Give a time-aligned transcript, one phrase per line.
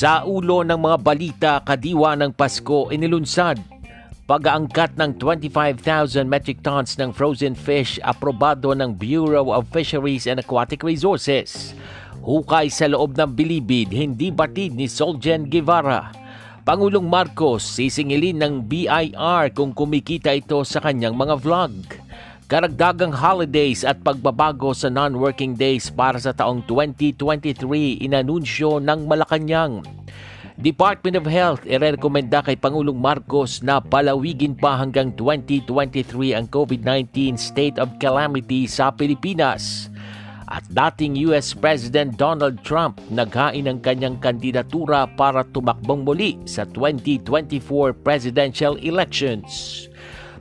[0.00, 3.60] Sa ulo ng mga balita kadiwa ng Pasko inilunsad,
[4.24, 10.80] pag-aangkat ng 25,000 metric tons ng frozen fish aprobado ng Bureau of Fisheries and Aquatic
[10.80, 11.76] Resources.
[12.24, 16.16] Hukay sa loob ng bilibid, hindi batid ni Soljen Guevara.
[16.64, 21.76] Pangulong Marcos sisingilin ng BIR kung kumikita ito sa kanyang mga vlog
[22.50, 27.62] karagdagang holidays at pagbabago sa non-working days para sa taong 2023
[28.02, 29.86] inanunsyo ng Malacanang.
[30.58, 37.78] Department of Health irekomenda kay Pangulong Marcos na palawigin pa hanggang 2023 ang COVID-19 state
[37.78, 39.86] of calamity sa Pilipinas.
[40.50, 47.94] At dating US President Donald Trump naghain ng kanyang kandidatura para tumakbong muli sa 2024
[48.02, 49.86] presidential elections.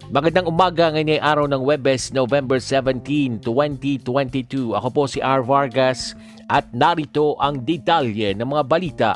[0.10, 4.74] Magandang umaga ngayon ay araw ng Webes, November 17, 2022.
[4.74, 5.46] Ako po si R.
[5.46, 6.18] Vargas
[6.50, 9.12] at narito ang detalye ng mga balita.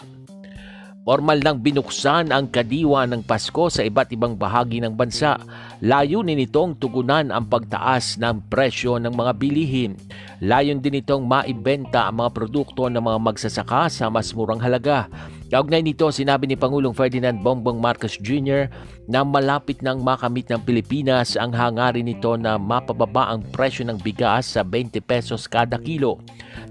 [1.01, 5.41] Formal nang binuksan ang kadiwa ng Pasko sa iba't ibang bahagi ng bansa.
[5.81, 9.97] Layunin nitong tugunan ang pagtaas ng presyo ng mga bilihin.
[10.45, 15.09] Layon din itong maibenta ang mga produkto ng mga magsasaka sa mas murang halaga.
[15.53, 18.73] Kaugnay nito, sinabi ni Pangulong Ferdinand Bongbong Marcos Jr.
[19.05, 24.57] na malapit nang makamit ng Pilipinas ang hangarin nito na mapababa ang presyo ng bigas
[24.57, 26.17] sa 20 pesos kada kilo.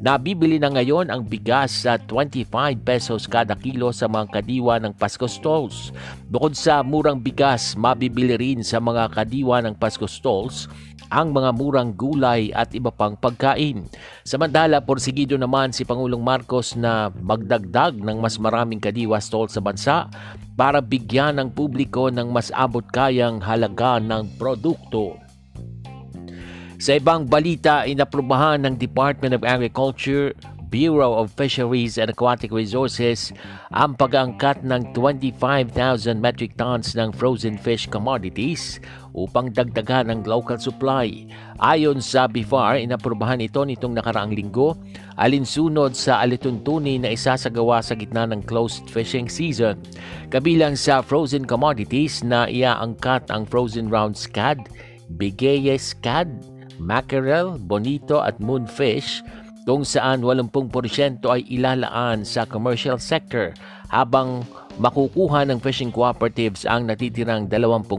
[0.02, 2.50] Nabibili na ngayon ang bigas sa 25
[2.82, 5.94] pesos kada kilo sa mga kadiwa ng Pasko Stalls.
[6.26, 10.66] Bukod sa murang bigas, mabibili rin sa mga kadiwa ng Pasko Stalls
[11.12, 13.84] ang mga murang gulay at iba pang pagkain.
[14.24, 20.08] Samantala, porsigido naman si Pangulong Marcos na magdagdag ng mas maraming kadiwa stall sa bansa
[20.56, 25.20] para bigyan ng publiko ng mas abot kayang halaga ng produkto.
[26.82, 30.34] Sa ibang balita, inaprubahan ng Department of Agriculture
[30.72, 33.28] Bureau of Fisheries and Aquatic Resources
[33.76, 35.68] ang pag-angkat ng 25,000
[36.16, 38.80] metric tons ng frozen fish commodities
[39.12, 41.28] upang dagdagan ang local supply.
[41.60, 44.72] Ayon sa BIFAR, inaprubahan ito nitong nakaraang linggo
[45.20, 49.76] alinsunod sa alituntunin na isasagawa sa gitna ng closed fishing season.
[50.32, 54.56] Kabilang sa frozen commodities na iaangkat ang frozen round scad,
[55.20, 56.32] bigayes scad,
[56.80, 59.20] mackerel, bonito at moonfish
[59.62, 63.54] kung saan 80% ay ilalaan sa commercial sector
[63.92, 64.42] habang
[64.80, 67.92] makukuha ng fishing cooperatives ang natitirang 20%.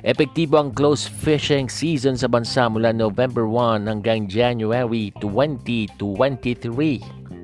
[0.00, 7.39] Epektibo ang close fishing season sa bansa mula November 1 hanggang January 2023.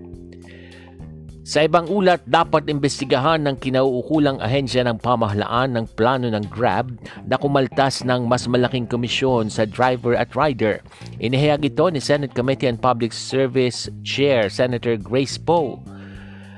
[1.46, 6.90] Sa ibang ulat, dapat imbestigahan ng kinauukulang ahensya ng pamahalaan ng plano ng Grab
[7.22, 10.82] na kumaltas ng mas malaking komisyon sa driver at rider.
[11.22, 15.78] Inihayag ito ni Senate Committee on Public Service Chair Senator Grace Poe.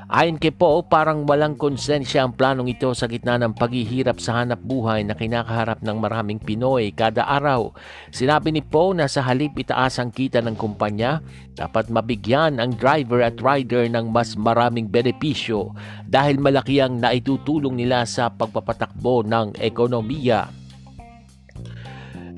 [0.08, 4.56] Ayon kay Po, parang walang konsensya ang planong ito sa gitna ng paghihirap sa hanap
[4.64, 7.76] buhay na kinakaharap ng maraming Pinoy kada araw.
[8.08, 11.20] Sinabi ni Po na sa halip itaas ang kita ng kumpanya,
[11.52, 15.76] dapat mabigyan ang driver at rider ng mas maraming benepisyo
[16.08, 20.67] dahil malaki ang naitutulong nila sa pagpapatakbo ng ekonomiya.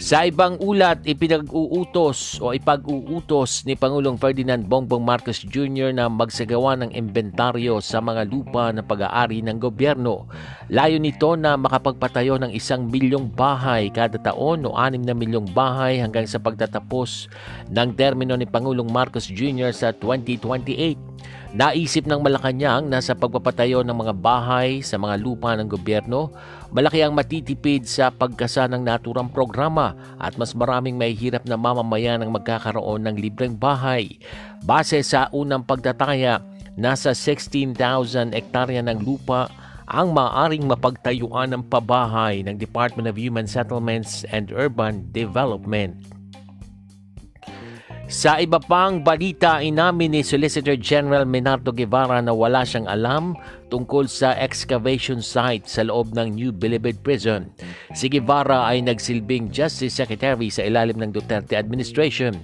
[0.00, 5.92] Sa ibang ulat, ipinag-uutos o ipag-uutos ni Pangulong Ferdinand Bongbong Marcos Jr.
[5.92, 10.24] na magsagawa ng inventaryo sa mga lupa na pag-aari ng gobyerno.
[10.72, 16.00] Layo nito na makapagpatayo ng isang milyong bahay kada taon o anim na milyong bahay
[16.00, 17.28] hanggang sa pagtatapos
[17.68, 19.68] ng termino ni Pangulong Marcos Jr.
[19.76, 20.96] sa 2028.
[21.50, 26.30] Naisip ng Malacanang na sa pagpapatayo ng mga bahay sa mga lupa ng gobyerno,
[26.70, 32.30] malaki ang matitipid sa pagkasa ng naturang programa at mas maraming mahihirap na mamamayan ang
[32.34, 34.18] magkakaroon ng libreng bahay.
[34.62, 36.42] Base sa unang pagtataya,
[36.78, 39.50] nasa 16,000 ektarya ng lupa
[39.90, 46.19] ang maaring mapagtayuan ng pabahay ng Department of Human Settlements and Urban Development.
[48.10, 53.38] Sa iba pang balita, inamin ni Solicitor General Menardo Guevara na wala siyang alam
[53.70, 57.46] tungkol sa excavation site sa loob ng New Bilibid Prison.
[57.94, 62.34] Si Guevara ay nagsilbing Justice Secretary sa ilalim ng Duterte administration.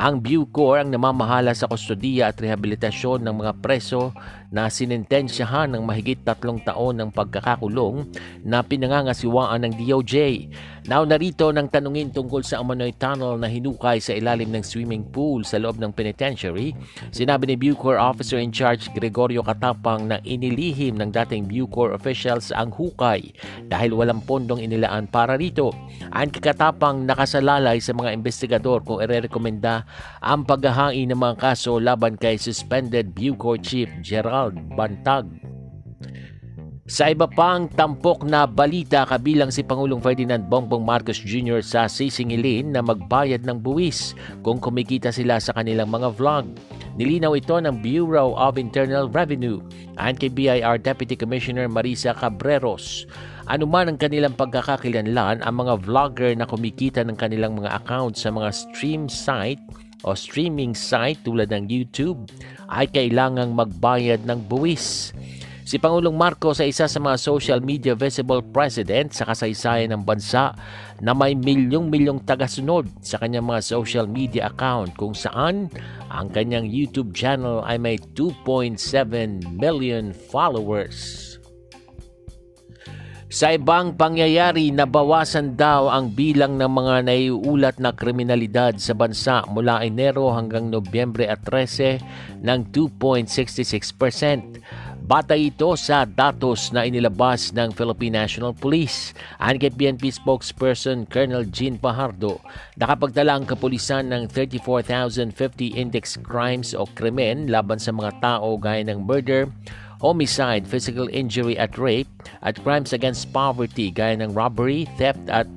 [0.00, 4.16] Ang Bucor ang namamahala sa kustodiya at rehabilitasyon ng mga preso
[4.48, 8.08] na sinintensyahan ng mahigit tatlong taon ng pagkakakulong
[8.40, 10.48] na pinangangasiwaan ng DOJ.
[10.88, 15.44] Now narito ng tanungin tungkol sa Amanoy Tunnel na hinukay sa ilalim ng swimming pool
[15.44, 16.72] sa loob ng penitentiary.
[17.12, 22.72] Sinabi ni Bucor Officer in Charge Gregorio Katapang na inilihim ng dating Bucor officials ang
[22.72, 23.28] hukay
[23.68, 25.68] dahil walang pondong inilaan para rito.
[26.16, 29.84] Ang Katapang nakasalalay sa mga investigador kung irerekomenda
[30.24, 35.59] ang paghahain ng mga kaso laban kay suspended Bucor Chief Gerald Bantag.
[36.90, 41.62] Sa iba pang tampok na balita kabilang si Pangulong Ferdinand Bongbong Marcos Jr.
[41.62, 46.50] sa sisingilin na magbayad ng buwis kung kumikita sila sa kanilang mga vlog.
[46.98, 49.62] Nilinaw ito ng Bureau of Internal Revenue
[50.02, 53.06] at kay BIR Deputy Commissioner Marisa Cabreros.
[53.46, 58.34] Ano man ang kanilang pagkakakilanlan, ang mga vlogger na kumikita ng kanilang mga account sa
[58.34, 59.62] mga stream site
[60.02, 62.26] o streaming site tulad ng YouTube
[62.66, 65.14] ay kailangang magbayad ng buwis.
[65.70, 70.50] Si Pangulong Marcos ay isa sa mga social media visible president sa kasaysayan ng bansa
[70.98, 75.70] na may milyong-milyong tagasunod sa kanyang mga social media account kung saan
[76.10, 78.82] ang kanyang YouTube channel ay may 2.7
[79.54, 81.30] million followers.
[83.30, 89.86] Sa ibang pangyayari, nabawasan daw ang bilang ng mga naiulat na kriminalidad sa bansa mula
[89.86, 94.89] Enero hanggang Nobyembre at 13 ng 2.66%.
[95.10, 99.10] Batay ito sa datos na inilabas ng Philippine National Police.
[99.42, 102.38] Kay PNP spokesperson Colonel Jean Pajardo,
[102.78, 109.02] nakapagdala ang kapulisan ng 34,050 index crimes o krimen laban sa mga tao gaya ng
[109.02, 109.50] murder,
[109.98, 112.06] homicide, physical injury at rape,
[112.46, 115.50] at crimes against poverty gaya ng robbery, theft at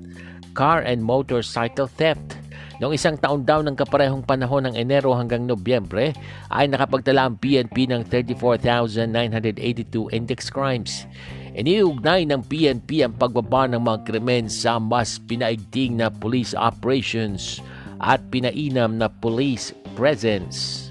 [0.58, 2.42] car and motorcycle theft.
[2.84, 6.12] Noong isang taon daw ng kaparehong panahon ng Enero hanggang Nobyembre
[6.52, 11.08] ay nakapagtala ang PNP ng 34,982 index crimes.
[11.56, 17.64] Iniugnay ng PNP ang pagbaba ng mga krimen sa mas pinaigting na police operations
[18.04, 20.83] at pinainam na police presence.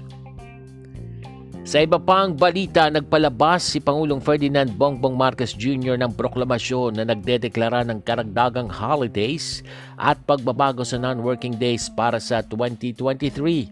[1.63, 5.95] Sa iba pang balita, nagpalabas si Pangulong Ferdinand Bongbong Marcos Jr.
[5.95, 9.63] ng proklamasyon na nagdedeklara ng karagdagang holidays
[9.95, 13.71] at pagbabago sa non-working days para sa 2023.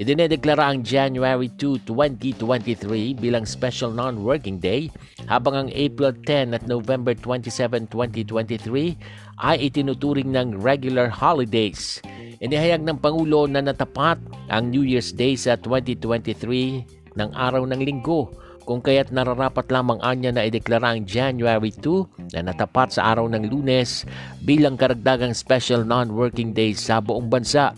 [0.00, 4.88] Idinedeklara ang January 2, 2023 bilang special non-working day
[5.28, 8.96] habang ang April 10 at November 27, 2023
[9.44, 12.00] ay itinuturing ng regular holidays.
[12.40, 14.16] Inihayag ng Pangulo na natapat
[14.48, 18.30] ang New Year's Day sa 2023 ng araw ng linggo
[18.68, 23.48] kung kaya't nararapat lamang anya na ideklara ang January 2 na natapat sa araw ng
[23.48, 24.04] lunes
[24.44, 27.72] bilang karagdagang special non-working day sa buong bansa.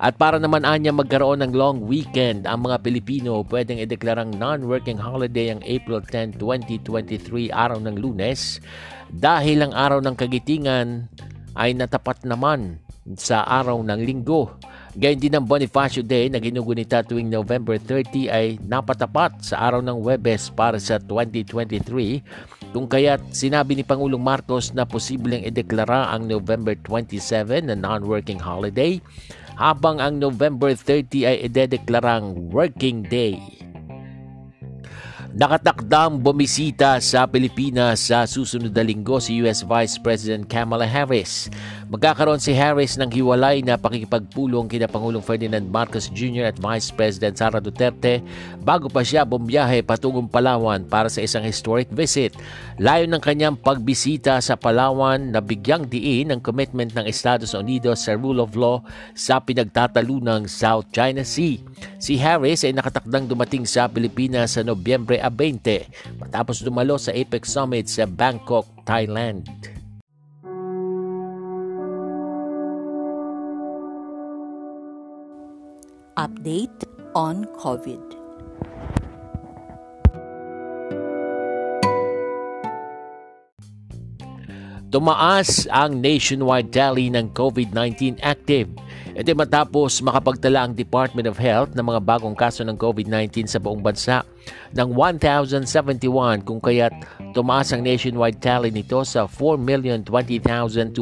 [0.00, 5.52] At para naman anya magkaroon ng long weekend ang mga Pilipino, pwedeng ideklarang non-working holiday
[5.52, 8.64] ang April 10, 2023 araw ng lunes
[9.12, 11.04] dahil ang araw ng kagitingan
[11.52, 12.80] ay natapat naman
[13.20, 14.56] sa araw ng linggo.
[14.90, 20.02] Gayun din ang Bonifacio Day na ginugunita tuwing November 30 ay napatapat sa araw ng
[20.02, 26.74] Webes para sa 2023 kung kaya't sinabi ni Pangulong Marcos na posibleng ideklara ang November
[26.74, 28.98] 27 na non-working holiday
[29.54, 33.38] habang ang November 30 ay idedeklarang working day.
[35.30, 41.46] Nakatakdang bumisita sa Pilipinas sa susunod na linggo si US Vice President Kamala Harris.
[41.90, 46.54] Magkakaroon si Harris ng hiwalay na pakikipagpulong kina Pangulong Ferdinand Marcos Jr.
[46.54, 48.22] at Vice President Sara Duterte
[48.62, 52.38] bago pa siya bumiyahe patungong Palawan para sa isang historic visit.
[52.78, 58.14] Layo ng kanyang pagbisita sa Palawan na bigyang diin ang commitment ng Estados Unidos sa
[58.14, 58.86] rule of law
[59.18, 61.58] sa pinagtatalunang South China Sea.
[61.98, 67.90] Si Harris ay nakatakdang dumating sa Pilipinas sa Nobyembre 20 matapos dumalo sa APEC Summit
[67.90, 69.79] sa Bangkok, Thailand.
[76.20, 76.84] Update
[77.16, 77.96] on COVID.
[84.92, 88.68] Tumaas ang nationwide tally ng COVID-19 active.
[89.10, 93.82] Ito matapos makapagtala ang Department of Health ng mga bagong kaso ng COVID-19 sa buong
[93.82, 94.22] bansa
[94.70, 96.94] ng 1,071 kung kaya't
[97.34, 100.94] tumaas ang nationwide tally nito sa 4,020,240.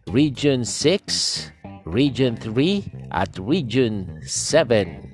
[0.07, 1.51] Region 6,
[1.83, 5.08] Region 3 at Region 7.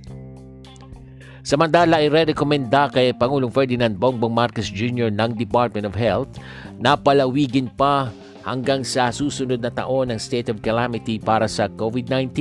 [1.46, 5.14] Samantala, irerekomenda kay Pangulong Ferdinand Bongbong Marcos Jr.
[5.14, 6.42] ng Department of Health
[6.82, 8.10] na palawigin pa
[8.42, 12.34] hanggang sa susunod na taon ng state of calamity para sa COVID-19.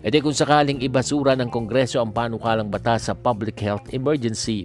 [0.00, 4.64] E di kung sakaling ibasura ng Kongreso ang panukalang batas sa public health emergency.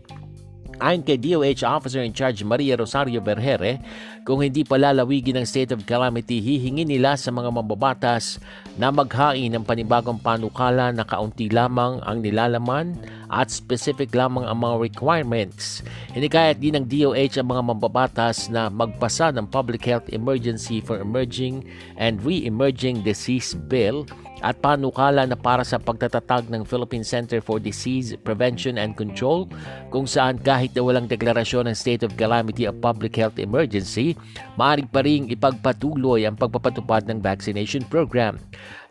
[0.83, 3.79] Ayon kay DOH Officer in Charge Maria Rosario Berhere,
[4.27, 8.43] kung hindi palalawigin ng state of calamity, hihingi nila sa mga mababatas
[8.75, 12.99] na maghain ng panibagong panukala na kaunti lamang ang nilalaman
[13.31, 15.79] at specific lamang ang mga requirements.
[16.11, 21.63] Hinikayat din ng DOH ang mga mababatas na magpasa ng Public Health Emergency for Emerging
[21.95, 24.03] and Re-Emerging Disease Bill
[24.45, 29.49] at panukala na para sa pagtatatag ng Philippine Center for Disease Prevention and Control
[29.89, 34.13] kung saan kahit na walang deklarasyon ng state of calamity o public health emergency,
[34.53, 38.37] maaari pa rin ipagpatuloy ang pagpapatupad ng vaccination program.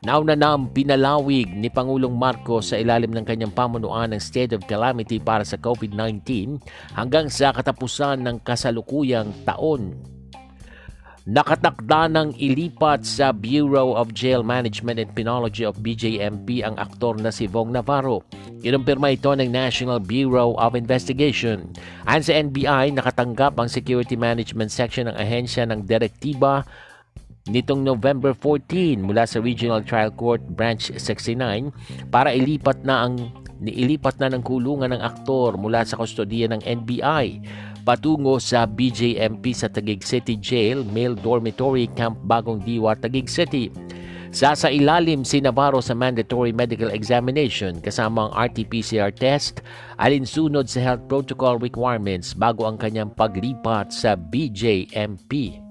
[0.02, 4.66] Nauna na ang pinalawig ni Pangulong Marcos sa ilalim ng kanyang pamunuan ng state of
[4.66, 6.58] calamity para sa COVID-19
[6.98, 10.13] hanggang sa katapusan ng kasalukuyang taon
[11.24, 17.32] Nakatakda ng ilipat sa Bureau of Jail Management and Penology of BJMP ang aktor na
[17.32, 18.28] si Vong Navarro.
[18.60, 21.72] Kinumpirma ito ng National Bureau of Investigation.
[22.04, 26.60] Ayon sa NBI, nakatanggap ang Security Management Section ng ahensya ng direktiba
[27.48, 31.72] nitong November 14 mula sa Regional Trial Court Branch 69
[32.12, 33.32] para ilipat na ang
[33.64, 37.40] niilipat na ng kulungan ng aktor mula sa kustodiya ng NBI
[37.84, 43.68] patungo sa BJMP sa Taguig City Jail, Male Dormitory Camp Bagong Diwa, Taguig City.
[44.34, 49.62] Sasa ilalim si Navarro sa mandatory medical examination kasama ang RT-PCR test
[50.02, 55.62] alinsunod sa health protocol requirements bago ang kanyang paglipat sa BJMP.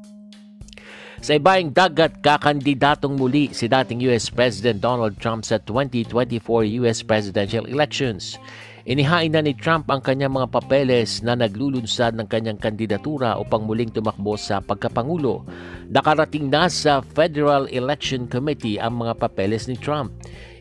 [1.24, 7.67] Sa ibaing dagat, kakandidatong muli si dating US President Donald Trump sa 2024 US presidential
[7.67, 8.39] elections.
[8.83, 13.87] Inihain na ni Trump ang kanyang mga papeles na naglulunsad ng kanyang kandidatura upang muling
[13.87, 15.47] tumakbo sa pagkapangulo.
[15.87, 20.11] Nakarating na sa Federal Election Committee ang mga papeles ni Trump.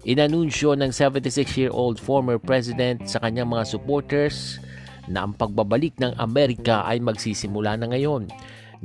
[0.07, 4.63] Inanunsyo ng 76-year-old former president sa kanyang mga supporters
[5.11, 8.31] na ang pagbabalik ng Amerika ay magsisimula na ngayon.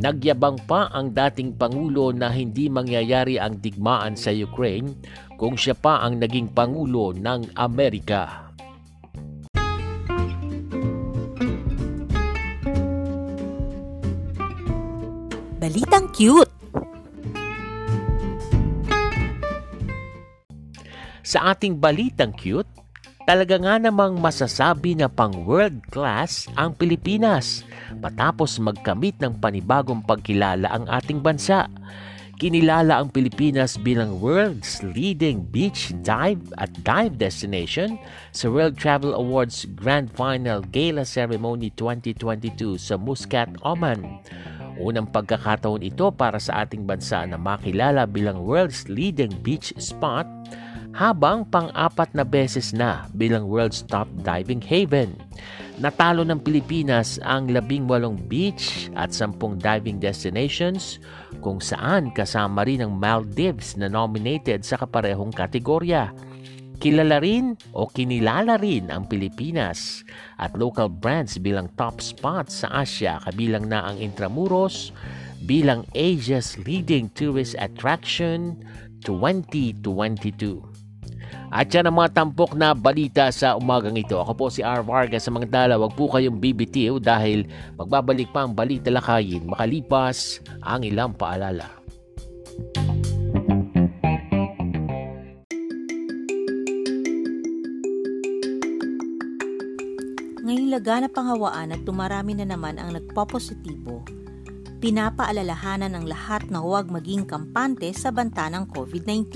[0.01, 4.97] Nagyabang pa ang dating Pangulo na hindi mangyayari ang digmaan sa Ukraine
[5.37, 8.46] kung siya pa ang naging Pangulo ng Amerika.
[15.57, 16.53] Balitang Cute
[21.25, 22.69] Sa ating Balitang Cute,
[23.25, 27.65] talaga nga namang masasabi na pang world class ang Pilipinas
[27.97, 31.65] matapos magkamit ng panibagong pagkilala ang ating bansa.
[32.37, 37.97] Kinilala ang Pilipinas bilang world's leading beach dive at dive destination
[38.29, 44.21] sa World Travel Awards Grand Final Gala Ceremony 2022 sa Muscat, Oman.
[44.77, 50.29] Unang pagkakataon ito para sa ating bansa na makilala bilang world's leading beach spot
[50.93, 55.13] habang pang-apat na beses na bilang world's top diving haven.
[55.77, 60.97] Natalo ng Pilipinas ang labing walong beach at sampung diving destinations
[61.37, 66.09] kung saan kasama rin ang Maldives na nominated sa kaparehong kategorya.
[66.77, 70.05] Kilala rin o kinilala rin ang Pilipinas
[70.37, 74.93] at local brands bilang top spots sa Asia kabilang na ang Intramuros
[75.49, 78.61] bilang Asia's leading tourist attraction
[79.01, 80.61] 2022.
[81.47, 84.19] At yan ang mga tampok na balita sa umagang ito.
[84.19, 84.83] Ako po si R.
[84.83, 85.79] Vargas sa mga dala.
[85.79, 87.47] Huwag po kayong bibitiw dahil
[87.79, 91.71] magbabalik pa ang balita lakayin makalipas ang ilang paalala.
[100.77, 104.05] Laganap ang hawaan at tumarami na naman ang nagpopositibo,
[104.77, 109.33] pinapaalalahanan ng lahat na huwag maging kampante sa banta ng COVID-19.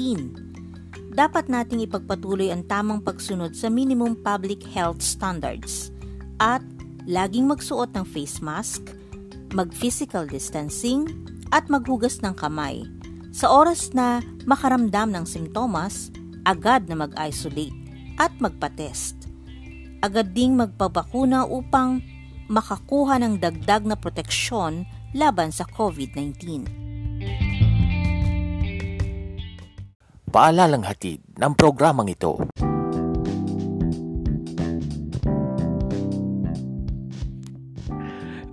[1.17, 5.89] Dapat nating ipagpatuloy ang tamang pagsunod sa minimum public health standards
[6.37, 6.61] at
[7.09, 8.93] laging magsuot ng face mask,
[9.57, 11.09] mag-physical distancing,
[11.49, 12.85] at maghugas ng kamay.
[13.33, 16.13] Sa oras na makaramdam ng simptomas,
[16.45, 17.75] agad na mag-isolate
[18.21, 19.20] at magpa-test.
[20.01, 22.01] Agad ding magpabakuna upang
[22.49, 26.65] makakuha ng dagdag na proteksyon laban sa COVID-19.
[30.33, 32.49] Paalalang hatid ng programang ito.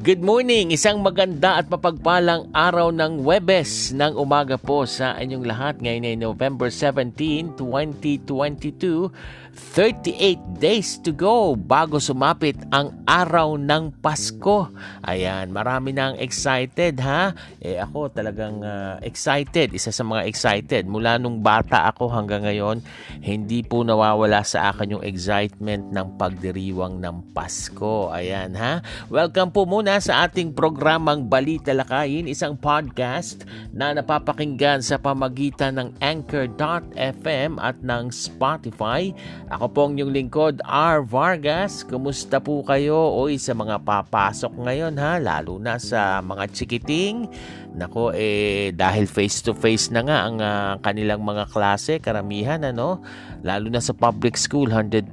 [0.09, 0.73] Good morning!
[0.73, 5.85] Isang maganda at mapagpalang araw ng Webes ng umaga po sa inyong lahat.
[5.85, 9.13] Ngayon ay November 17, 2022.
[9.59, 14.71] 38 days to go bago sumapit ang araw ng Pasko.
[15.03, 17.35] Ayan, marami nang excited ha.
[17.59, 20.87] Eh ako talagang uh, excited, isa sa mga excited.
[20.87, 22.83] Mula nung bata ako hanggang ngayon,
[23.23, 28.11] hindi po nawawala sa akin yung excitement ng pagdiriwang ng Pasko.
[28.15, 28.83] Ayan ha.
[29.11, 33.43] Welcome po muna sa ating programang Balita Lakayin, isang podcast
[33.75, 39.11] na napapakinggan sa pamagitan ng Anchor.fm at ng Spotify
[39.49, 41.01] ako po ang inyong lingkod, R.
[41.09, 41.81] Vargas.
[41.81, 43.17] Kumusta po kayo?
[43.17, 47.25] Oy, sa mga papasok ngayon ha, lalo na sa mga chikiting.
[47.73, 53.01] Nako, eh, dahil face-to-face na nga ang uh, kanilang mga klase, karamihan, ano?
[53.41, 55.09] Lalo na sa public school, 100%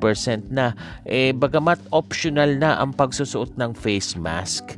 [0.51, 0.75] na.
[1.07, 4.75] Eh, bagamat optional na ang pagsusuot ng face mask,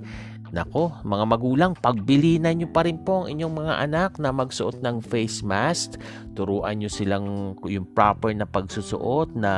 [0.55, 5.03] Nako, mga magulang, pagbilinan nyo pa rin po ang inyong mga anak na magsuot ng
[5.03, 5.99] face mask.
[6.39, 9.53] Turuan nyo silang yung proper na pagsusuot na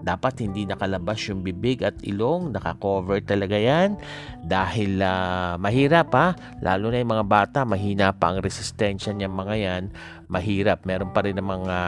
[0.00, 2.56] dapat hindi nakalabas yung bibig at ilong.
[2.56, 4.00] Nakakover talaga yan.
[4.40, 6.32] Dahil uh, mahirap ha,
[6.64, 9.84] lalo na yung mga bata, mahina pa ang resistensya niya mga yan
[10.28, 10.84] mahirap.
[10.88, 11.78] Meron pa rin ng mga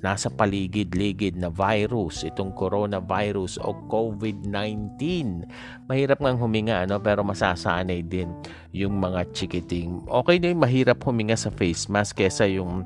[0.00, 5.00] nasa paligid-ligid na virus, itong coronavirus o COVID-19.
[5.88, 7.00] Mahirap ngang huminga, ano?
[7.00, 8.32] pero masasanay din
[8.72, 10.04] yung mga chikiting.
[10.08, 12.84] Okay na yung mahirap huminga sa face mask kesa yung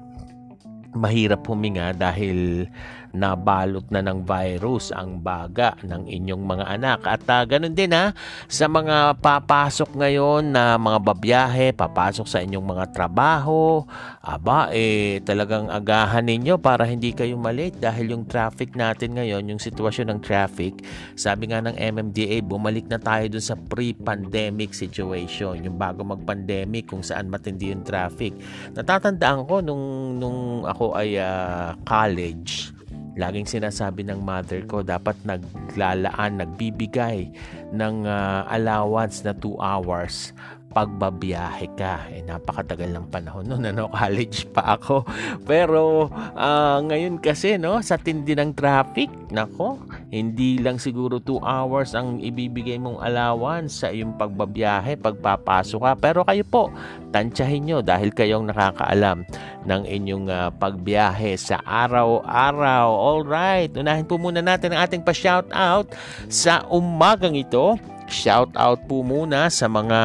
[0.95, 2.67] mahirap huminga dahil
[3.11, 7.01] nabalot na ng virus ang baga ng inyong mga anak.
[7.07, 8.15] At uh, ganun din ha,
[8.47, 13.83] sa mga papasok ngayon na mga babiyahe, papasok sa inyong mga trabaho,
[14.23, 19.61] aba, eh, talagang agahan ninyo para hindi kayo malate dahil yung traffic natin ngayon, yung
[19.63, 20.85] sitwasyon ng traffic,
[21.19, 27.03] sabi nga ng MMDA, bumalik na tayo dun sa pre-pandemic situation, yung bago mag-pandemic kung
[27.03, 28.37] saan matindi yung traffic.
[28.77, 32.80] Natatandaan ko nung, nung ako ay uh, college,
[33.21, 37.29] Laging sinasabi ng mother ko, dapat naglalaan, nagbibigay
[37.69, 40.33] ng uh, allowance na 2 hours
[40.71, 42.07] pagbabiyahe ka.
[42.15, 45.03] Eh, napakatagal ng panahon noon, ano, college pa ako.
[45.45, 49.83] Pero uh, ngayon kasi, no, sa tindi ng traffic, nako,
[50.15, 55.93] hindi lang siguro 2 hours ang ibibigay mong allowance sa iyong pagbabiyahe, pagpapasok ka.
[55.99, 56.71] Pero kayo po,
[57.11, 59.27] tansyahin nyo dahil kayong nakakaalam
[59.67, 62.87] ng inyong uh, pagbiyahe sa araw-araw.
[62.91, 65.91] All right, unahin po muna natin ang ating pa-shout out
[66.31, 67.77] sa umagang ito
[68.11, 70.01] Shout out po muna sa mga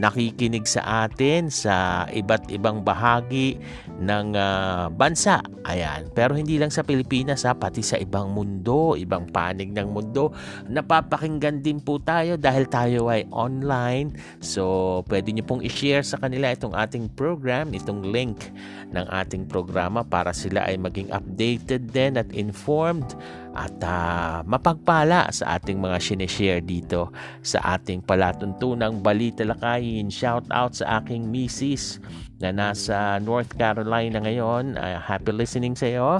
[0.00, 3.60] nakikinig sa atin sa iba't ibang bahagi
[4.02, 5.38] ng uh, bansa.
[5.62, 6.10] Ayan.
[6.10, 10.34] Pero hindi lang sa Pilipinas ha, pati sa ibang mundo, ibang panig ng mundo.
[10.66, 14.18] Napapakinggan din po tayo dahil tayo ay online.
[14.42, 18.50] So, pwede nyo pong i-share sa kanila itong ating program, itong link
[18.90, 23.14] ng ating programa para sila ay maging updated din at informed
[23.52, 27.12] at uh, mapagpala sa ating mga sineshare dito
[27.44, 30.08] sa ating palatuntunang balita lakayin.
[30.08, 32.00] Shout out sa aking misis
[32.42, 34.74] na nasa North Carolina ngayon.
[34.74, 36.10] Uh, happy listening sa iyo.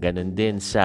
[0.00, 0.84] Ganon din sa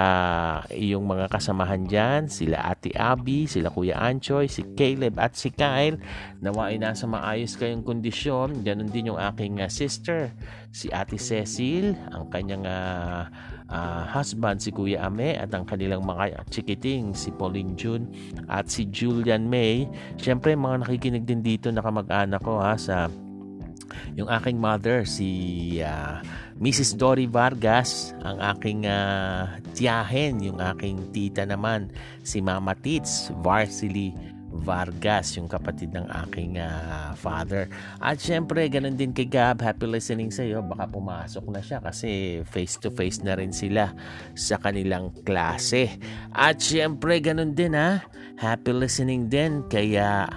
[0.68, 2.28] iyong mga kasamahan dyan.
[2.28, 5.96] Sila Ate Abby, sila Kuya Anchoy, si Caleb at si Kyle.
[6.44, 8.68] Nawa ay nasa maayos kayong kondisyon.
[8.68, 10.28] Ganon din yung aking uh, sister,
[10.76, 13.32] si Ate Cecil, ang kanyang uh,
[13.72, 18.12] uh, husband si Kuya Ame at ang kanilang mga chikiting si Pauline June
[18.52, 19.88] at si Julian May.
[20.20, 23.08] Siyempre mga nakikinig din dito na kamag-anak ko ha sa
[24.16, 26.16] yung aking mother, si uh, ah,
[26.62, 26.98] Mrs.
[26.98, 31.90] Dory Vargas, ang aking uh, tiyahin, yung aking tita naman,
[32.22, 34.14] si Mama Tits Varsily
[34.52, 37.72] Vargas, yung kapatid ng aking uh, father.
[38.04, 40.60] At syempre, ganun din kay Gab, happy listening sa iyo.
[40.60, 43.96] Baka pumasok na siya kasi face-to-face na rin sila
[44.36, 45.96] sa kanilang klase.
[46.36, 48.04] At syempre, ganun din ha,
[48.36, 50.28] happy listening din kay uh,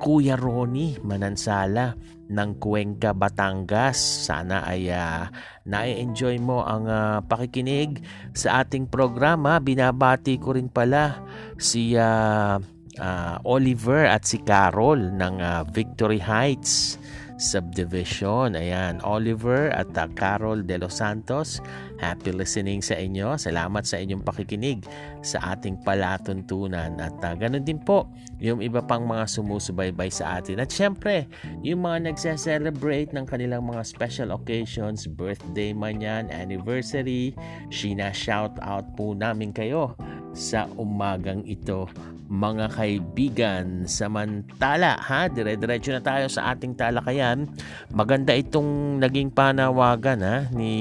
[0.00, 1.96] Kuya Ronnie Manansala
[2.32, 4.00] ng Cuenca, Batangas.
[4.00, 5.28] Sana ay uh,
[5.68, 8.00] na-enjoy mo ang uh, pakikinig
[8.32, 9.60] sa ating programa.
[9.60, 11.20] Binabati ko rin pala
[11.60, 12.56] si uh,
[12.98, 16.96] uh, Oliver at si Carol ng uh, Victory Heights
[17.42, 18.54] Subdivision.
[18.54, 21.58] Ayan, Oliver at uh, Carol De Los Santos.
[21.98, 23.34] Happy listening sa inyo.
[23.34, 24.86] Salamat sa inyong pakikinig
[25.26, 26.94] sa ating palatuntunan.
[27.02, 28.06] At uh, ganun din po
[28.38, 30.62] yung iba pang mga sumusubaybay sa atin.
[30.62, 31.26] At syempre,
[31.66, 37.34] yung mga nagse-celebrate ng kanilang mga special occasions, birthday man yan, anniversary,
[37.74, 39.98] Sheena shout out po namin kayo
[40.32, 41.88] sa umagang ito
[42.32, 43.84] mga kaibigan.
[43.84, 47.44] Samantala, ha, dire-diretso na tayo sa ating talakayan.
[47.92, 50.72] Maganda itong naging panawagan ha, ni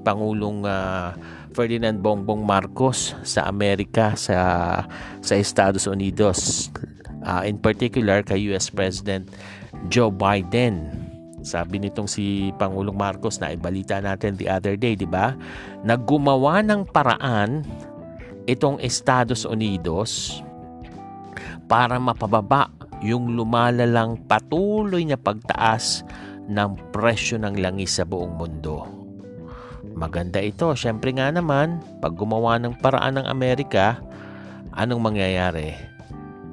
[0.00, 1.12] Pangulong uh,
[1.52, 4.84] Ferdinand Bongbong Marcos sa Amerika, sa,
[5.20, 6.72] sa Estados Unidos.
[7.20, 9.28] Uh, in particular kay US President
[9.92, 11.04] Joe Biden.
[11.46, 15.36] Sabi nitong si Pangulong Marcos na ibalita natin the other day, di ba?
[15.86, 17.62] Naggumawa ng paraan
[18.46, 20.40] itong Estados Unidos
[21.66, 22.70] para mapababa
[23.02, 26.06] yung lumalalang patuloy na pagtaas
[26.46, 28.86] ng presyo ng langis sa buong mundo.
[29.96, 30.72] Maganda ito.
[30.78, 33.98] Siyempre nga naman, pag gumawa ng paraan ng Amerika,
[34.76, 35.74] anong mangyayari?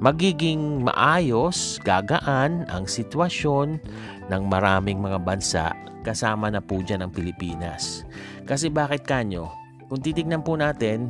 [0.04, 3.80] Magiging maayos, gagaan ang sitwasyon
[4.28, 5.72] ng maraming mga bansa
[6.04, 8.04] kasama na po dyan ang Pilipinas.
[8.44, 9.48] Kasi bakit kanyo?
[9.88, 11.08] Kung titignan po natin,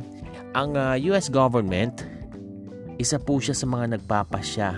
[0.54, 2.06] ang uh, ah, US government
[2.94, 4.70] isa po siya sa mga nagpapasya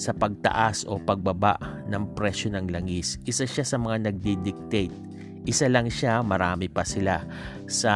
[0.00, 1.60] sa pagtaas o pagbaba
[1.92, 3.20] ng presyo ng langis.
[3.28, 5.12] Isa siya sa mga nagdi-dictate.
[5.44, 7.20] Isa lang siya, marami pa sila
[7.68, 7.92] sa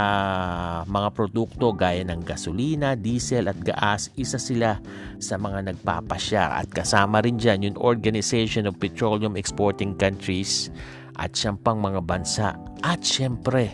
[0.84, 4.12] mga produkto gaya ng gasolina, diesel at gas.
[4.20, 4.80] Isa sila
[5.16, 10.68] sa mga nagpapasya at kasama rin dyan yung Organization of Petroleum Exporting Countries
[11.16, 12.52] at siyang pang mga bansa.
[12.84, 13.72] At syempre,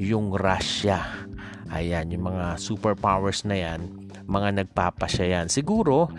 [0.00, 1.25] yung Russia.
[1.72, 5.46] Ayan, yung mga superpowers na yan mga nagpapasya yan.
[5.46, 6.10] Siguro,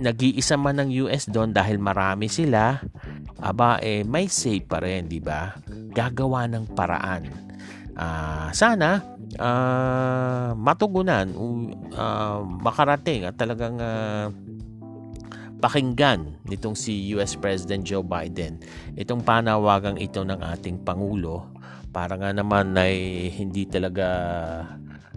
[0.00, 2.80] nag-iisa man ng US doon dahil marami sila,
[3.38, 5.54] aba eh may say pa rin, di ba?
[5.68, 7.22] Gagawa ng paraan.
[7.98, 9.02] Uh, sana
[9.42, 11.26] uh, matugunan,
[11.94, 14.30] uh, makarating at talagang uh,
[15.58, 18.62] pakinggan nitong si US President Joe Biden
[18.94, 21.50] itong panawagang ito ng ating Pangulo
[21.98, 24.06] para nga naman ay hindi talaga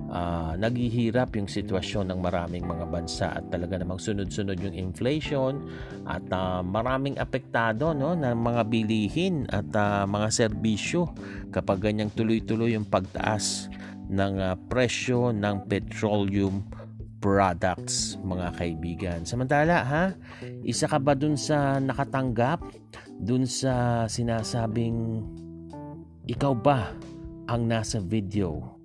[0.10, 5.62] uh, naghihirap yung sitwasyon ng maraming mga bansa at talaga namang sunod-sunod yung inflation
[6.10, 11.14] at uh, maraming apektado no ng mga bilihin at uh, mga serbisyo
[11.54, 13.70] kapag ganyang tuloy-tuloy yung pagtaas
[14.10, 16.66] ng uh, presyo ng petroleum
[17.22, 19.20] products mga kaibigan.
[19.30, 20.06] Samantala ha,
[20.66, 22.66] isa ka ba dun sa nakatanggap
[23.22, 25.30] dun sa sinasabing
[26.30, 26.94] ikaw ba
[27.50, 28.82] ang nasa video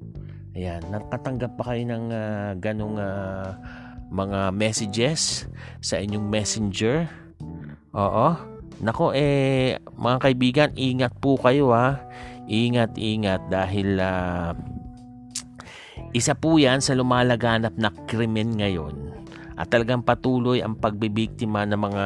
[0.57, 3.53] Ayan, nakatanggap pa kayo ng uh, ganong uh,
[4.09, 5.44] mga messages
[5.85, 7.05] sa inyong messenger?
[7.92, 8.29] Oo.
[8.81, 12.01] Nako eh, mga kaibigan, ingat po kayo ha.
[12.49, 14.57] Ingat, ingat dahil uh,
[16.16, 19.12] isa po yan sa lumalaganap na krimen ngayon.
[19.61, 22.05] At talagang patuloy ang pagbibiktima ng mga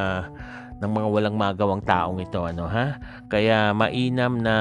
[0.80, 2.96] ng mga walang magawang taong ito ano ha.
[3.28, 4.56] Kaya mainam na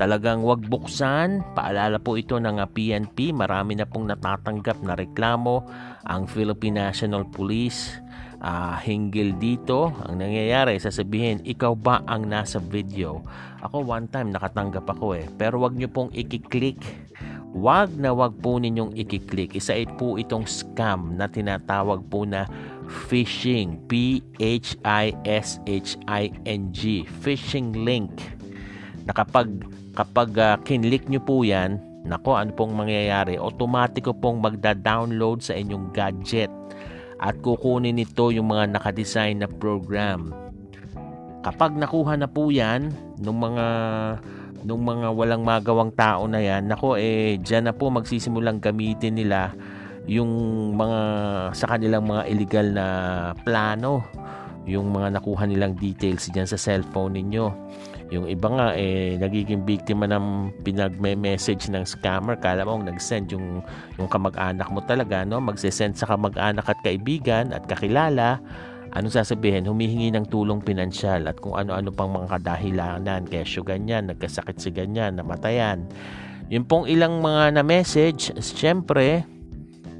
[0.00, 1.52] Talagang wag buksan.
[1.52, 3.36] Paalala po ito ng PNP.
[3.36, 5.68] Marami na pong natatanggap na reklamo
[6.08, 8.00] ang Philippine National Police
[8.40, 9.92] uh, hinggil dito.
[10.08, 13.20] Ang nangyayari, sasabihin, ikaw ba ang nasa video?
[13.60, 15.28] Ako one time nakatanggap ako eh.
[15.36, 16.80] Pero wag nyo pong ikiklik.
[17.50, 19.58] Wag na wag po ninyong ikiklik.
[19.58, 22.46] Isa po itong scam na tinatawag po na
[22.86, 23.74] phishing.
[23.90, 24.72] P-H-I-S-H-I-N-G.
[27.26, 28.14] Phishing link.
[29.02, 29.50] Na kapag
[29.98, 35.90] kapag uh, kinlik nyo po yan, nako ano pong mangyayari, automatic pong magda-download sa inyong
[35.90, 36.48] gadget
[37.20, 40.32] at kukunin nito yung mga nakadesign na program.
[41.44, 43.66] Kapag nakuha na po yan ng mga
[44.64, 49.52] nung mga walang magawang tao na yan, nako eh diyan na po magsisimulang gamitin nila
[50.08, 50.30] yung
[50.74, 51.00] mga
[51.54, 52.86] sa kanilang mga illegal na
[53.44, 54.02] plano
[54.68, 57.46] yung mga nakuha nilang details diyan sa cellphone ninyo
[58.10, 62.34] Yung iba nga eh nagiging biktima ng pinagme-message ng scammer.
[62.42, 63.62] Kala mo nag-send yung
[64.02, 65.38] yung kamag-anak mo talaga, no?
[65.38, 68.42] Magse-send sa kamag-anak at kaibigan at kakilala.
[68.90, 69.70] Ano sasabihin?
[69.70, 73.22] Humihingi ng tulong pinansyal at kung ano-ano pang mga kadahilanan.
[73.30, 75.86] Kesyo ganyan, nagkasakit si ganyan, namatayan.
[76.50, 79.22] Yung pong ilang mga na-message, siyempre,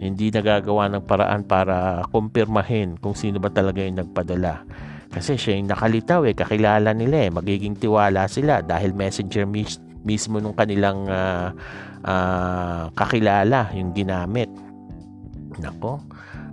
[0.03, 4.67] hindi nagagawa ng paraan para kumpirmahin kung sino ba talaga yung nagpadala.
[5.11, 10.43] Kasi siya yung nakalitaw eh, kakilala nila eh, magiging tiwala sila dahil messenger mis- mismo
[10.43, 11.55] nung kanilang uh,
[12.03, 14.51] uh, kakilala yung ginamit.
[15.63, 16.03] Nako,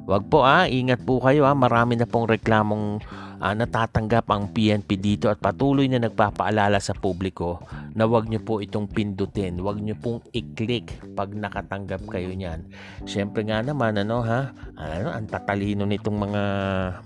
[0.08, 3.04] wag po ah, ingat po kayo ah, marami na pong reklamong
[3.42, 7.62] uh, natatanggap ang PNP dito at patuloy na nagpapaalala sa publiko
[7.94, 12.66] na wag nyo po itong pindutin, wag nyo pong i-click pag nakatanggap kayo niyan.
[13.06, 16.44] Siyempre nga naman ano ha, ano ang tatalino nitong mga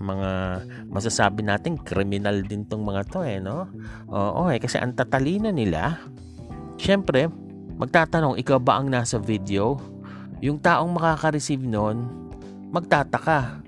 [0.00, 0.30] mga
[0.88, 3.68] masasabi natin criminal din tong mga to eh no.
[4.12, 6.00] Oo eh kasi ang tatalino nila.
[6.82, 7.30] Siyempre,
[7.78, 9.78] magtatanong ikaw ba ang nasa video?
[10.42, 12.10] Yung taong makaka-receive noon,
[12.72, 13.62] magtataka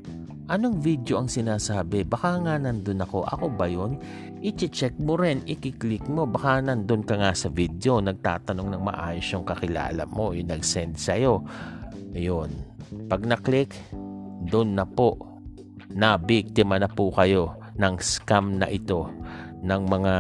[0.45, 2.05] Anong video ang sinasabi?
[2.05, 3.25] Baka nga nandun ako.
[3.25, 3.97] Ako ba yun?
[4.45, 5.41] I-check mo rin.
[5.49, 6.29] I-click mo.
[6.29, 7.97] Baka nandun ka nga sa video.
[8.05, 10.37] Nagtatanong ng maayos yung kakilala mo.
[10.37, 11.41] Yung nag-send sa'yo.
[12.13, 12.53] Ayun.
[13.09, 13.73] Pag na-click,
[14.53, 15.17] doon na po.
[15.89, 19.09] Na biktima na po kayo ng scam na ito
[19.65, 20.15] ng mga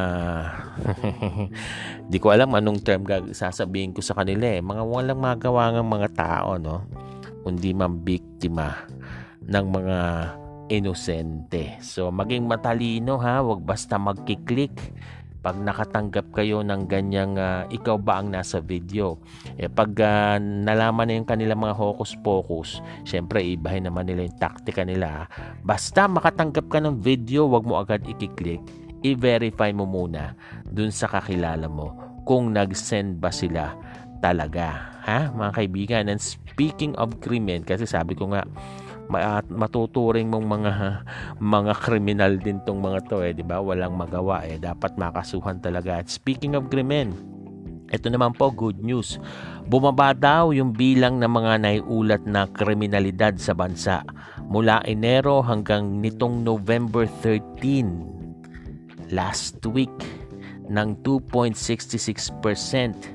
[2.11, 3.05] di ko alam anong term
[3.37, 6.88] sasabihin ko sa kanila eh mga walang magawa ng mga tao no
[7.44, 8.88] kundi man biktima
[9.44, 9.98] ng mga
[10.72, 11.76] inosente.
[11.85, 14.72] So maging matalino ha, wag basta magkiklik
[15.44, 19.20] pag nakatanggap kayo ng ganyang uh, ikaw ba ang nasa video.
[19.61, 24.40] Eh pag uh, nalaman na yung kanilang mga hocus pocus, syempre ibahin naman nila yung
[24.40, 25.28] taktika nila.
[25.61, 28.64] Basta makatanggap ka ng video, wag mo agad i-click.
[29.04, 30.33] I-verify mo muna
[30.64, 31.92] dun sa kakilala mo
[32.24, 33.76] kung nag-send ba sila
[34.24, 34.96] talaga.
[35.04, 36.08] Ha, mga kaibigan?
[36.08, 38.48] And speaking of crimen, kasi sabi ko nga,
[39.52, 40.72] matuturing mong mga
[41.37, 43.60] mga kriminal din tong mga to eh, 'di ba?
[43.60, 44.56] Walang magawa eh.
[44.56, 46.00] Dapat makasuhan talaga.
[46.00, 47.12] At speaking of krimen,
[47.92, 49.20] ito naman po good news.
[49.68, 54.00] Bumaba daw yung bilang ng mga naiulat na kriminalidad sa bansa
[54.48, 59.92] mula Enero hanggang nitong November 13 last week
[60.68, 63.13] ng 2.66%.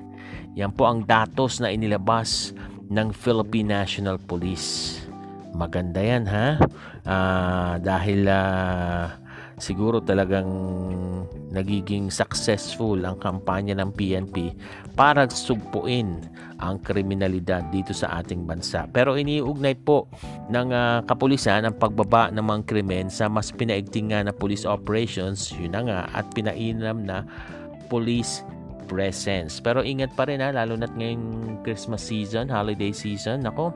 [0.58, 2.56] Yan po ang datos na inilabas
[2.90, 4.98] ng Philippine National Police.
[5.54, 6.58] Maganda yan ha.
[7.06, 9.14] Uh, dahil uh,
[9.62, 10.50] siguro talagang
[11.50, 14.54] nagiging successful ang kampanya ng PNP
[14.94, 16.22] para sugpuin
[16.60, 18.86] ang kriminalidad dito sa ating bansa.
[18.92, 20.10] Pero iniugnay po
[20.50, 25.54] ng uh, kapulisan ang pagbaba ng mga krimen sa mas pinaigting nga na police operations,
[25.56, 27.24] yun na nga, at pinainam na
[27.90, 28.46] police
[28.90, 29.62] presence.
[29.62, 33.70] Pero ingat pa rin ha, lalo na't ngayong Christmas season, holiday season, nako,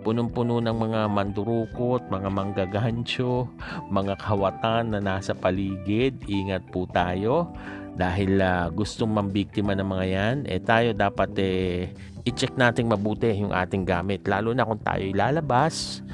[0.00, 3.44] punong-puno ng mga mandurukot, mga manggagansyo,
[3.98, 6.16] mga kawatan na nasa paligid.
[6.24, 7.52] Ingat po tayo
[7.96, 11.88] dahil uh, gustong mambiktima ng mga yan, eh tayo dapat eh,
[12.28, 14.24] i-check natin mabuti yung ating gamit.
[14.28, 16.04] Lalo na kung tayo ilalabas,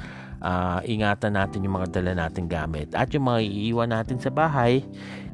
[0.43, 2.91] uh, ingatan natin yung mga dala nating gamit.
[2.93, 4.83] At yung mga iiwan natin sa bahay,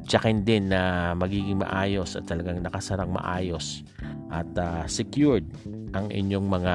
[0.06, 3.84] tsakin din na magiging maayos at talagang nakasarang maayos
[4.30, 5.44] at uh, secured
[5.92, 6.74] ang inyong mga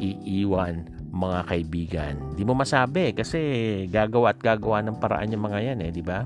[0.00, 2.14] iiwan mga kaibigan.
[2.38, 3.40] Di mo masabi kasi
[3.90, 6.22] gagawa at gagawa ng paraan yung mga yan eh, di ba?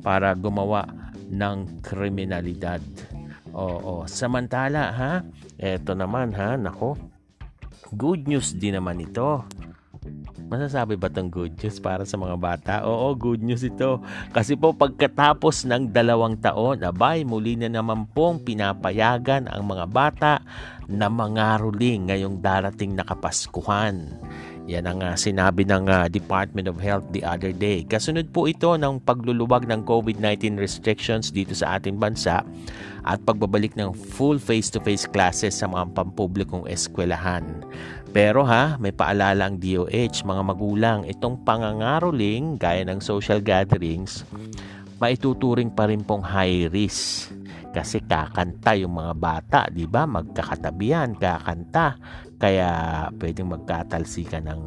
[0.00, 0.88] Para gumawa
[1.28, 2.80] ng kriminalidad.
[3.52, 5.12] Oo, samantala ha,
[5.60, 6.96] eto naman ha, nako.
[7.92, 9.44] Good news din naman ito.
[10.52, 12.74] Masasabi ba itong good news para sa mga bata?
[12.84, 14.04] Oo, good news ito.
[14.36, 20.32] Kasi po pagkatapos ng dalawang taon, abay, muli na naman pong pinapayagan ang mga bata
[20.92, 24.12] na mangaruling ngayong darating na Kapaskuhan.
[24.70, 27.82] Yan ang uh, sinabi ng uh, Department of Health the other day.
[27.82, 32.46] Kasunod po ito ng pagluluwag ng COVID-19 restrictions dito sa ating bansa
[33.02, 37.42] at pagbabalik ng full face-to-face classes sa mga pampublikong eskwelahan.
[38.12, 44.28] Pero ha, may paalala ang DOH, mga magulang, itong pangangaroling gaya ng social gatherings,
[45.00, 47.32] maituturing pa rin pong high risk.
[47.72, 50.04] Kasi kakanta yung mga bata, di ba?
[50.04, 51.96] Magkakatabihan, kakanta.
[52.36, 54.62] Kaya pwedeng magkatalsikan ng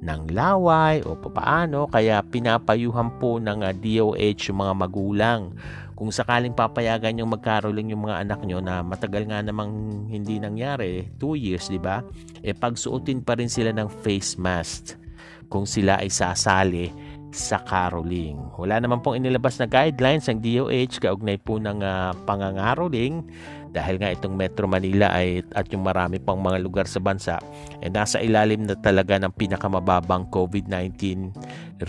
[0.00, 1.88] ng laway o papaano.
[1.88, 5.56] Kaya pinapayuhan po ng DOH yung mga magulang
[6.00, 9.68] kung sakaling papayagan yung magkaroling yung mga anak nyo na matagal nga namang
[10.08, 12.00] hindi nangyari, 2 years, di ba?
[12.40, 14.96] E pagsuotin pa rin sila ng face mask
[15.52, 16.88] kung sila ay sasali
[17.36, 18.40] sa caroling.
[18.56, 23.20] Wala naman pong inilabas na guidelines ng DOH kaugnay po ng uh, pangangaroling
[23.70, 27.38] dahil nga itong Metro Manila ay at yung marami pang mga lugar sa bansa
[27.84, 30.96] ay eh, nasa ilalim na talaga ng pinakamababang COVID-19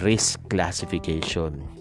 [0.04, 1.81] risk classification.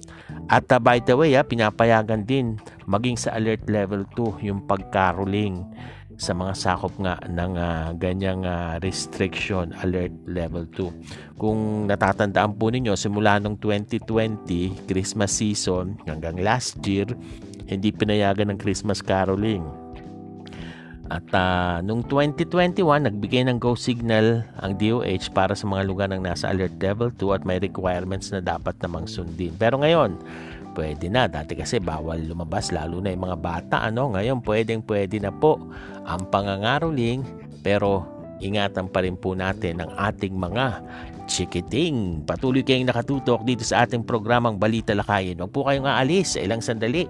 [0.51, 2.59] At uh, by the way, uh, pinapayagan din
[2.91, 5.63] maging sa alert level 2 yung pagkaroling
[6.21, 11.39] sa mga sakop nga ng uh, ganyang uh, restriction alert level 2.
[11.41, 17.09] Kung natatandaan po ninyo simula nung 2020 Christmas season hanggang last year
[17.71, 19.63] hindi pinayagan ng Christmas caroling.
[21.11, 26.23] At uh, nung 2021, nagbigay ng go signal ang DOH para sa mga lugar ng
[26.23, 29.51] nasa alert level 2 at may requirements na dapat namang sundin.
[29.59, 30.15] Pero ngayon,
[30.79, 31.27] pwede na.
[31.27, 33.77] Dati kasi bawal lumabas lalo na yung mga bata.
[33.83, 34.15] Ano?
[34.15, 35.59] Ngayon pwedeng pwede na po
[36.07, 37.27] ang pangangaroling
[37.67, 38.07] pero
[38.39, 40.79] ingatan pa rin po natin ang ating mga
[41.27, 42.23] chikiting.
[42.23, 45.39] Patuloy kayong nakatutok dito sa ating programang Balita Lakayin.
[45.43, 47.07] Huwag po kayong aalis sa ilang sandali.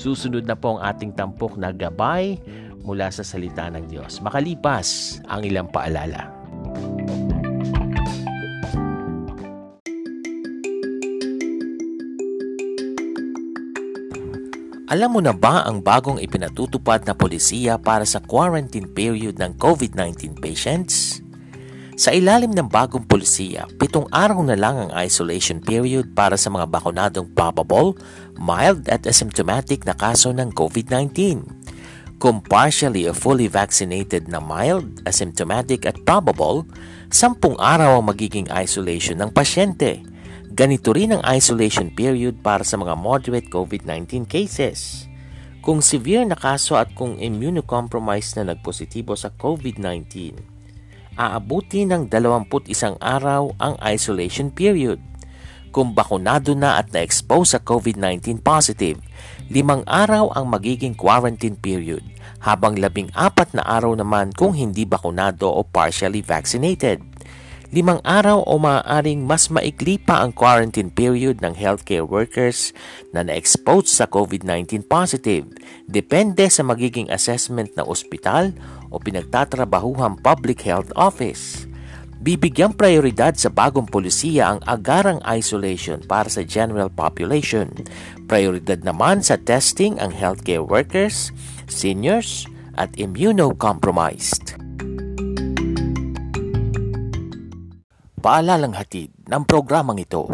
[0.00, 2.36] Susunod na po ang ating tampok na gabay
[2.82, 4.20] mula sa salita ng Diyos.
[4.20, 6.42] Makalipas ang ilang paalala.
[14.92, 20.36] Alam mo na ba ang bagong ipinatutupad na polisiya para sa quarantine period ng COVID-19
[20.36, 21.24] patients?
[21.96, 26.68] Sa ilalim ng bagong polisiya, pitong araw na lang ang isolation period para sa mga
[26.68, 27.96] bakunadong probable,
[28.36, 31.40] mild at asymptomatic na kaso ng COVID-19.
[32.22, 36.62] Kung partially or fully vaccinated na mild, asymptomatic at probable,
[37.10, 40.06] sampung araw ang magiging isolation ng pasyente
[40.52, 45.08] Ganito rin ang isolation period para sa mga moderate COVID-19 cases.
[45.64, 50.36] Kung severe na kaso at kung immunocompromised na nagpositibo sa COVID-19,
[51.16, 55.00] aabuti ng 21 araw ang isolation period.
[55.72, 59.00] Kung bakunado na at na-expose sa COVID-19 positive,
[59.52, 62.00] limang araw ang magiging quarantine period,
[62.40, 67.04] habang labing apat na araw naman kung hindi bakunado o partially vaccinated
[67.72, 72.76] limang araw o maaaring mas maikli pa ang quarantine period ng healthcare workers
[73.16, 75.48] na na-expose sa COVID-19 positive
[75.88, 78.52] depende sa magiging assessment ng ospital
[78.92, 81.64] o pinagtatrabahuhang public health office.
[82.22, 87.66] Bibigyang prioridad sa bagong polisiya ang agarang isolation para sa general population.
[88.30, 91.34] Prioridad naman sa testing ang healthcare workers,
[91.66, 92.46] seniors,
[92.78, 94.54] at immunocompromised.
[98.22, 100.30] Paalalang hatid ng programang ito.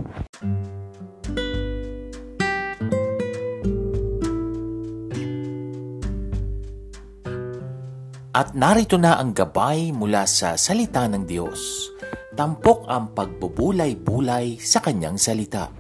[8.28, 11.88] At narito na ang gabay mula sa salita ng Diyos.
[12.36, 15.72] Tampok ang pagbubulay-bulay sa kanyang salita.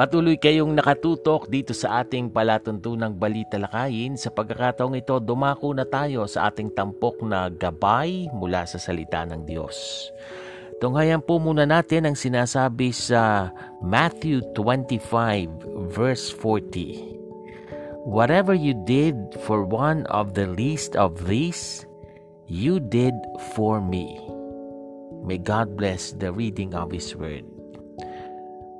[0.00, 4.16] Patuloy kayong nakatutok dito sa ating palatuntunang balita lakayin.
[4.16, 9.44] Sa pagkakataong ito, dumako na tayo sa ating tampok na gabay mula sa salita ng
[9.44, 10.08] Diyos.
[10.80, 13.52] Tunghayan po muna natin ang sinasabi sa
[13.84, 18.08] Matthew 25 verse 40.
[18.08, 19.12] Whatever you did
[19.44, 21.84] for one of the least of these,
[22.48, 23.12] you did
[23.52, 24.24] for me.
[25.20, 27.44] May God bless the reading of His Word.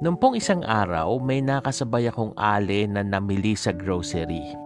[0.00, 4.56] Noong pong isang araw, may nakasabay akong ale na namili sa grocery.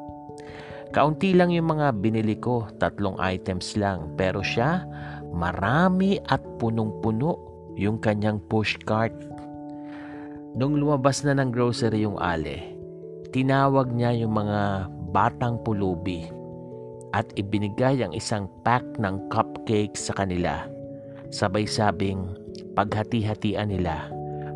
[0.94, 4.14] Kaunti lang yung mga binili ko, tatlong items lang.
[4.14, 4.86] Pero siya,
[5.34, 7.36] marami at punong-puno
[7.74, 9.14] yung kanyang push cart.
[10.54, 12.62] Nung lumabas na ng grocery yung ale,
[13.34, 16.30] tinawag niya yung mga batang pulubi
[17.10, 20.70] at ibinigay ang isang pack ng cupcakes sa kanila.
[21.34, 22.30] Sabay sabing
[22.78, 24.14] paghati-hatian nila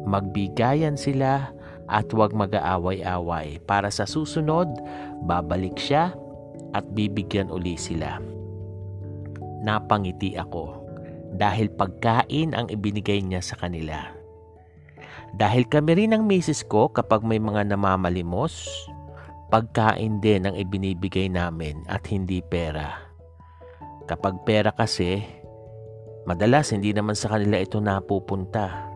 [0.09, 1.53] magbigayan sila
[1.89, 4.69] at huwag mag-aaway-away para sa susunod
[5.29, 6.17] babalik siya
[6.73, 8.17] at bibigyan uli sila.
[9.63, 10.89] Napangiti ako
[11.35, 14.15] dahil pagkain ang ibinigay niya sa kanila.
[15.37, 18.65] Dahil kami rin ng misis ko kapag may mga namamalimos,
[19.53, 22.97] pagkain din ang ibinibigay namin at hindi pera.
[24.09, 25.21] Kapag pera kasi,
[26.25, 28.89] madalas hindi naman sa kanila ito napupunta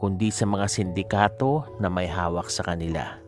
[0.00, 3.20] kundi sa mga sindikato na may hawak sa kanila.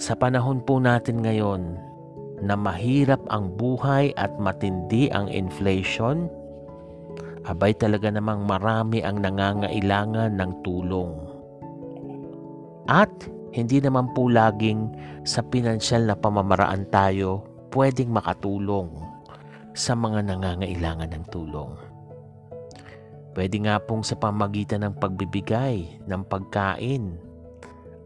[0.00, 1.89] Sa panahon po natin ngayon
[2.40, 6.28] na mahirap ang buhay at matindi ang inflation,
[7.44, 11.12] abay talaga namang marami ang nangangailangan ng tulong.
[12.88, 13.12] At
[13.52, 14.90] hindi naman po laging
[15.22, 18.90] sa pinansyal na pamamaraan tayo pwedeng makatulong
[19.76, 21.70] sa mga nangangailangan ng tulong.
[23.30, 27.14] Pwede nga pong sa pamagitan ng pagbibigay ng pagkain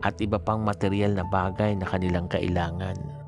[0.05, 3.24] at iba pang material na bagay na kanilang kailangan.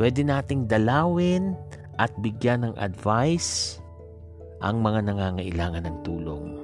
[0.00, 1.52] Pwede nating dalawin
[2.00, 3.76] at bigyan ng advice
[4.64, 6.56] ang mga nangangailangan ng tulong.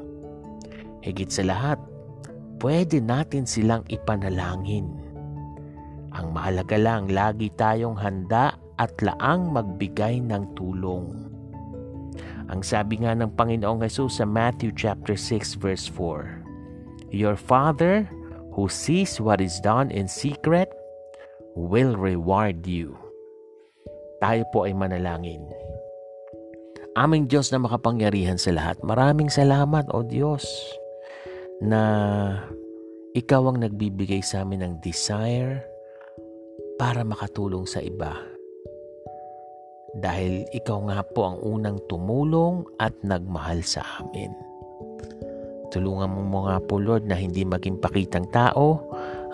[1.04, 1.76] Higit sa lahat,
[2.64, 4.88] pwede natin silang ipanalangin.
[6.16, 11.28] Ang mahalaga lang, lagi tayong handa at laang magbigay ng tulong.
[12.48, 18.08] Ang sabi nga ng Panginoong Hesus sa Matthew chapter 6 verse 4, Your Father
[18.56, 20.72] who sees what is done in secret
[21.52, 23.05] will reward you.
[24.16, 25.44] Tayo po ay manalangin.
[26.96, 30.48] Aming Diyos na makapangyarihan sa lahat, maraming salamat o Diyos
[31.60, 31.82] na
[33.12, 35.60] ikaw ang nagbibigay sa amin ng desire
[36.80, 38.16] para makatulong sa iba.
[39.96, 44.32] Dahil ikaw nga po ang unang tumulong at nagmahal sa amin.
[45.72, 48.80] Tulungan mo mga po Lord na hindi maging pakitang tao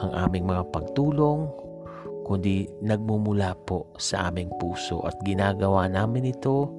[0.03, 1.47] ang aming mga pagtulong,
[2.23, 6.71] kundi nagmumula po sa aming puso at ginagawa namin ito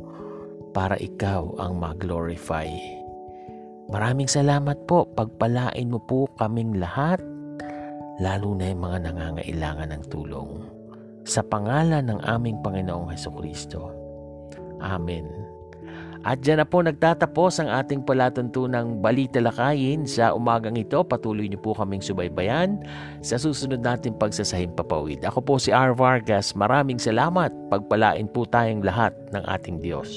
[0.74, 2.68] para ikaw ang mag-glorify.
[3.92, 5.06] Maraming salamat po.
[5.12, 7.22] Pagpalain mo po kaming lahat,
[8.24, 10.50] lalo na yung mga nangangailangan ng tulong.
[11.24, 13.92] Sa pangalan ng aming Panginoong Heso Kristo.
[14.84, 15.43] Amen.
[16.24, 21.04] At dyan na po nagtatapos ang ating palatuntunang balita lakayin sa umagang ito.
[21.04, 22.80] Patuloy niyo po kaming subaybayan
[23.20, 25.20] sa susunod nating pagsasahim papawid.
[25.28, 25.92] Ako po si R.
[25.92, 26.56] Vargas.
[26.56, 27.52] Maraming salamat.
[27.68, 30.12] Pagpalain po tayong lahat ng ating Diyos.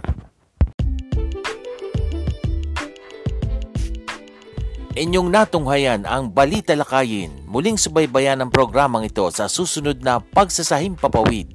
[4.96, 7.44] Inyong natunghayan ang Balita Lakayin.
[7.44, 11.52] Muling subaybayan ang programang ito sa susunod na Pagsasahim Papawid.